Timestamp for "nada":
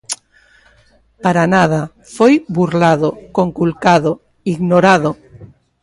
1.55-1.81